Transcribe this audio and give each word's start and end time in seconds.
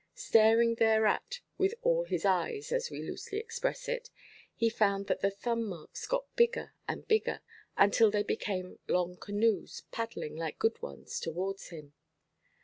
Staring 0.15 0.73
thereat 0.79 1.41
with 1.59 1.75
all 1.83 2.05
his 2.05 2.25
eyes—as 2.25 2.89
we 2.89 3.03
loosely 3.03 3.37
express 3.37 3.87
it—he 3.87 4.67
found 4.67 5.05
that 5.05 5.21
the 5.21 5.29
thumb–marks 5.29 6.07
got 6.07 6.35
bigger 6.35 6.73
and 6.87 7.07
bigger, 7.07 7.41
until 7.77 8.09
they 8.09 8.23
became 8.23 8.79
long 8.87 9.15
canoes, 9.15 9.83
paddling, 9.91 10.35
like 10.35 10.57
good 10.57 10.81
ones, 10.81 11.19
towards 11.19 11.69
him. 11.69 11.93